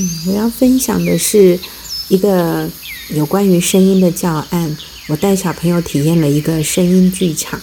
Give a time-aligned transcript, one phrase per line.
[0.00, 1.58] 嗯，我要分享的是
[2.08, 2.66] 一个
[3.10, 4.74] 有关于声音的教案。
[5.08, 7.60] 我带小朋友体验了一个声音剧场。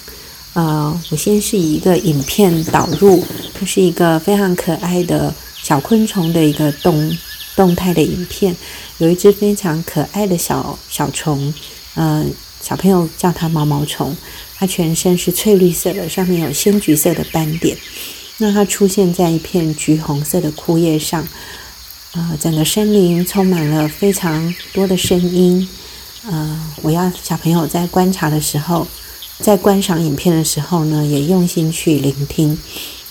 [0.54, 5.34] 呃，我先是以一个影片导入，它是一个非常可爱的
[5.64, 7.18] 小昆虫的一个动
[7.56, 8.56] 动态的影片。
[9.00, 11.52] 有一只非常可爱的小小虫，
[11.96, 12.24] 呃，
[12.62, 14.16] 小朋友叫它毛毛虫。
[14.56, 17.76] 它全身是翠绿色的，上面有鲜橘色的斑点。
[18.38, 21.28] 那它出现在一片橘红色的枯叶上，
[22.18, 25.70] 呃，整个森林充满了非常多的声音。
[26.28, 28.88] 呃，我要小朋友在观察的时候，
[29.40, 32.58] 在观赏影片的时候呢，也用心去聆听。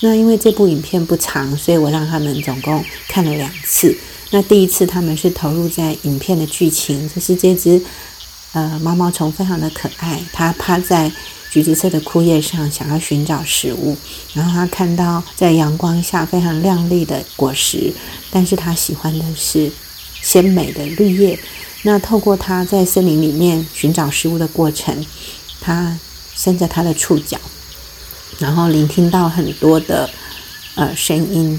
[0.01, 3.97] 那因为这部影片不长，所以我让他们总共看了两次。
[4.33, 7.81] 那第一次他们是投入在影片的剧情，就是这只
[8.55, 11.13] 呃毛毛虫非常的可爱，它趴在。
[11.57, 13.97] 橘子色的枯叶上，想要寻找食物。
[14.35, 17.91] 然后他看到在阳光下非常亮丽的果实，
[18.31, 19.73] 但是他喜欢的是
[20.21, 21.39] 鲜美的绿叶。
[21.81, 25.03] 那透过他在森林里面寻找食物的过程，
[25.59, 25.99] 他
[26.35, 27.41] 伸着他的触角，
[28.39, 30.11] 然后聆听到很多的
[30.75, 31.59] 呃声音。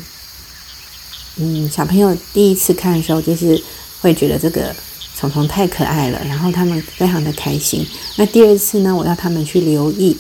[1.38, 3.60] 嗯，小朋友第一次看的时候，就是
[4.02, 4.76] 会觉得这个。
[5.18, 7.84] 虫虫太可爱了，然后他们非常的开心。
[8.18, 10.16] 那第二次呢，我要他们去留意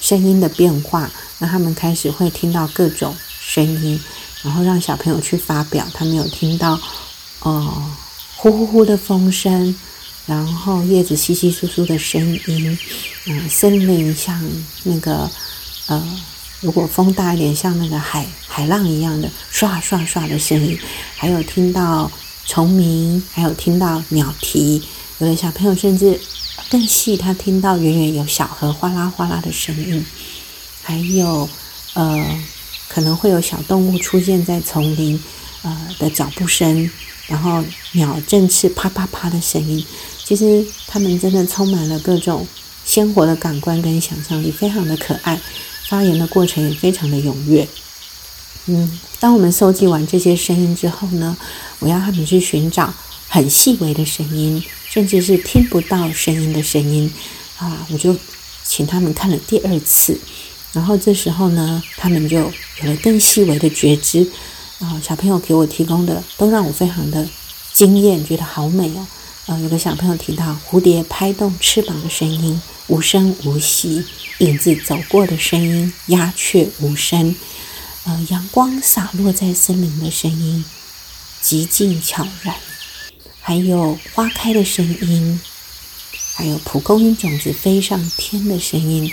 [0.00, 3.98] 声音的变化，那他们开始会听到各种声音，
[4.42, 5.86] 然后让小朋友去发表。
[5.94, 6.78] 他们有听到，
[7.40, 7.92] 呃，
[8.36, 9.74] 呼呼呼的风声，
[10.26, 12.78] 然后叶子稀稀疏疏的声音，
[13.24, 14.38] 嗯，森林像
[14.82, 15.30] 那个，
[15.86, 16.20] 呃，
[16.60, 20.78] 如果风大一点，像那个海海浪一样的唰唰唰的声音，
[21.16, 22.10] 还有听到。
[22.46, 24.82] 虫鸣，还有听到鸟啼，
[25.18, 26.20] 有的小朋友甚至
[26.70, 30.04] 更细，他听到远远有小河哗啦哗啦的声音，
[30.82, 31.48] 还有
[31.94, 32.42] 呃
[32.88, 35.20] 可能会有小动物出现在丛林
[35.62, 36.90] 呃的脚步声，
[37.26, 39.84] 然后鸟振翅啪啪啪的声音，
[40.24, 42.46] 其实他们真的充满了各种
[42.84, 45.40] 鲜活的感官跟想象力，非常的可爱，
[45.88, 47.66] 发言的过程也非常的踊跃。
[48.66, 51.36] 嗯，当我们收集完这些声音之后呢，
[51.80, 52.92] 我要他们去寻找
[53.28, 57.12] 很细微的声音，甚至是听不到声音的声音
[57.58, 58.16] 啊，我就
[58.64, 60.18] 请他们看了第二次，
[60.72, 62.52] 然后这时候呢，他们就有
[62.84, 64.26] 了更细微的觉知
[64.78, 64.98] 啊。
[65.06, 67.28] 小朋友给我提供的都让我非常的
[67.74, 69.06] 惊艳，觉得好美哦。
[69.46, 74.02] 呃，有个小朋友提到蝴蝶拍动翅膀的声音，无声无息；
[74.38, 77.36] 影子走过的声音，鸦雀无声。
[78.04, 80.62] 呃，阳光洒落在森林的声音，
[81.40, 82.54] 极静悄然；
[83.40, 85.40] 还有花开的声音，
[86.34, 89.10] 还有蒲公英种子飞上天的声音，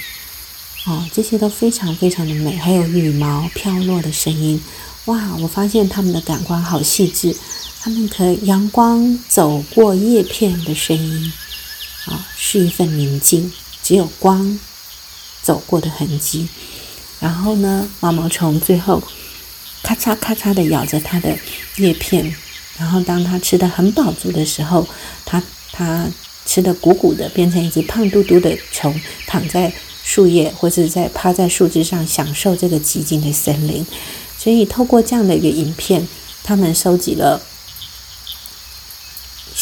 [0.86, 2.58] 哦，这些都非常非常的美。
[2.58, 4.62] 还有羽毛飘落的声音，
[5.06, 5.38] 哇！
[5.40, 7.34] 我发现他们的感官好细致，
[7.80, 11.32] 他们可阳光走过叶片的声音，
[12.08, 14.60] 啊，是一份宁静，只有光
[15.42, 16.50] 走过的痕迹。
[17.22, 19.02] 然后呢，毛毛虫最后
[19.82, 21.34] 咔嚓咔嚓的咬着它的
[21.78, 22.36] 叶片，
[22.78, 24.86] 然后当它吃的很饱足的时候，
[25.24, 26.06] 它它
[26.46, 28.94] 吃的鼓鼓的，变成一只胖嘟嘟的虫，
[29.28, 29.72] 躺在
[30.04, 33.86] 树叶或者在趴在树枝上享受这个寂静的森林。
[34.38, 36.08] 所以透过这样的一个影片，
[36.44, 37.40] 他们收集了。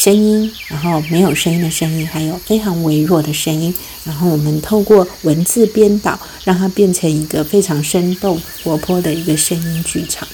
[0.02, 10.26] 声音，然后没有声音的声音，还有非常微弱的声音，然后我们透过文字编导，让它变成一个非常生动活泼的一个声音剧场。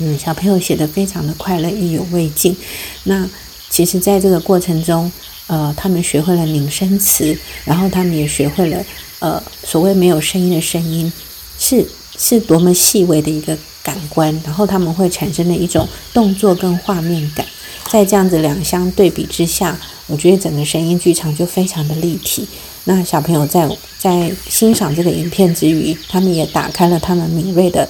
[0.00, 2.56] 嗯，小朋友写的非常的快乐，意犹未尽。
[3.04, 3.30] 那
[3.68, 5.12] 其实，在这个过程中，
[5.46, 8.84] 呃，他们学会了拟声词，然后他们也学会了，
[9.20, 11.12] 呃，所谓没有声音的声音
[11.60, 11.86] 是
[12.18, 17.46] 是多么细微的一个感官，然后他们会产生的一种动作跟画面感。
[17.88, 22.46] 在这样子两相对比之下，我觉得整个声音剧场就非常的立体。
[22.84, 23.68] 那小朋友在
[23.98, 27.88] 在欣赏这个影片之余，他们也打开了他们敏锐的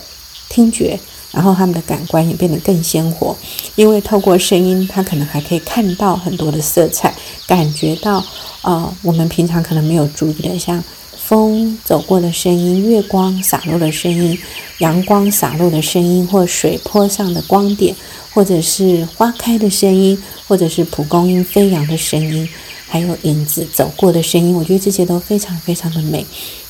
[0.48, 0.98] 听觉，
[1.32, 3.36] 然后他们的感官也变得更鲜活。
[3.76, 7.14] 因为透过声音，他可能还可以看到很多的色彩，
[7.46, 8.24] 感觉到
[8.62, 10.82] 呃我们平常可能没有注意的，像
[11.14, 14.36] 风走过的声音、月光洒落的声音、
[14.78, 17.94] 阳光洒落的声音，或水坡上的光点。
[18.32, 20.16] 或者是花开的声音，
[20.46, 22.48] 或者是蒲公英飞扬的声音，
[22.86, 26.24] 还有影子走过的声音，我觉得这些都非常非常的美。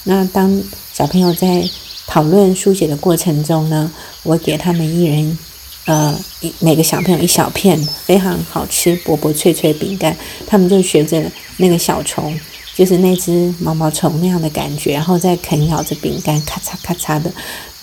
[0.04, 0.62] 那当
[0.92, 1.62] 小朋友在
[2.06, 3.92] 讨论书写的过程中呢，
[4.22, 5.38] 我给他们一人，
[5.84, 6.18] 呃，
[6.60, 10.16] 每个小朋友一小片非常好吃、薄薄脆脆饼干，
[10.46, 12.38] 他们就学着那个小虫，
[12.74, 17.30] 就是那只毛毛虫那样的感觉，然后再啃咬着饼干，咔嚓咔嚓的，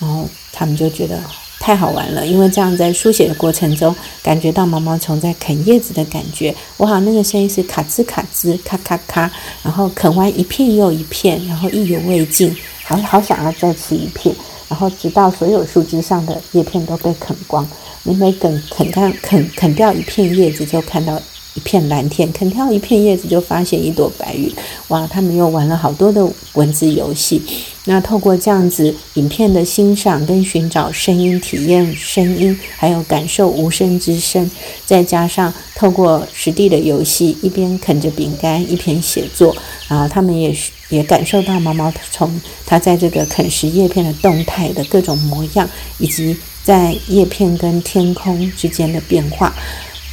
[0.00, 1.22] 然后他们就觉得。
[1.68, 6.54] 太好玩了，因为这样在书写的过程中，感觉到毛毛虫在啃叶子的感觉。
[6.78, 9.30] 哇，那个声音是卡吱卡吱，咔咔咔，
[9.62, 14.34] 然后啃完一片又一片，然后意犹未尽，好好想要再吃一片，
[14.66, 17.68] 然后直到所有树枝上的叶片都被啃光。
[18.02, 21.20] 每每啃啃干啃啃掉一片叶子，就看到。
[21.54, 24.48] 一片蓝天，啃掉一片叶子就发现一朵白云。
[24.88, 27.42] 哇，他们又玩了好多的文字游戏。
[27.88, 34.48] 那透过这样子影片的欣赏跟寻找声音体验声音，还有感受无声之声，
[34.84, 39.56] 再加上透过实地的游戏，一边啃着饼干一边写作，
[39.88, 40.54] 啊，他们也
[40.90, 49.54] 也感受到毛毛虫它在这个啃食叶片的动态的各种模样，以及在叶片跟天空之间的变化。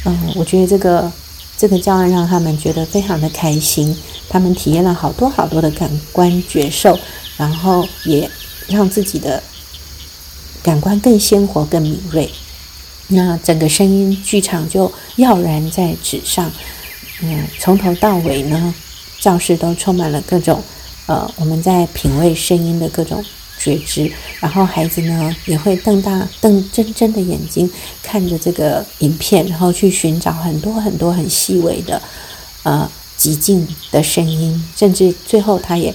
[0.06, 1.12] 嗯，我觉得这个。
[1.58, 3.96] 这个教案让他们觉得非常的开心，
[4.28, 6.98] 他们体验了好多好多的感官觉受，
[7.36, 8.30] 然后也
[8.68, 9.42] 让自己的
[10.62, 12.30] 感官更鲜活、更敏锐。
[13.08, 16.50] 那整个声音剧场就耀然在纸上，
[17.22, 18.74] 嗯，从头到尾呢，
[19.20, 20.62] 教室都充满了各种
[21.06, 23.24] 呃，我们在品味声音的各种。
[23.58, 27.68] 觉知，然后孩子呢也会瞪大、瞪睁睁的眼睛
[28.02, 32.00] 看着这个影片，然后去寻找很多很多很细微的、
[32.64, 35.92] 呃极静的声音，甚至最后他也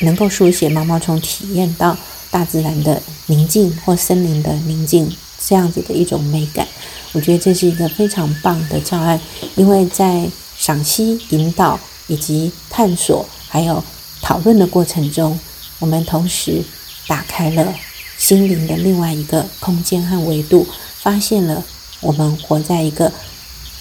[0.00, 1.96] 能够书写毛毛虫体验到
[2.30, 5.10] 大自然的宁静或森林的宁静
[5.46, 6.66] 这样子的一种美感。
[7.12, 9.20] 我觉得这是一个非常棒的教案，
[9.56, 13.82] 因为在赏析、引导以及探索还有
[14.20, 15.38] 讨论的过程中。
[15.80, 16.62] 我们同时
[17.06, 17.74] 打开了
[18.16, 20.66] 心灵的另外一个空间和维度，
[21.02, 21.62] 发现了
[22.00, 23.12] 我们活在一个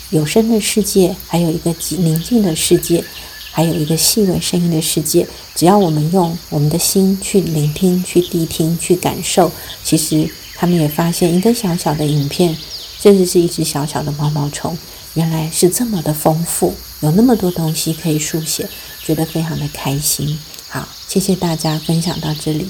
[0.10, 3.02] 有声的世界，还有一个极宁静的世界，
[3.56, 5.28] 还有一个细微声音的世界。
[5.54, 9.52] 只要我们用我们的心去聆听、去谛听、去感受，
[9.84, 12.58] 其实他们也发现一个小小的影片，
[13.00, 14.76] 甚至是一只小小的毛毛虫，
[15.14, 18.68] 原来是这么的丰富，有那么多东西可以书写，
[19.06, 20.40] 觉得非常的开心。
[20.68, 22.68] 好，谢谢大家分享到这里。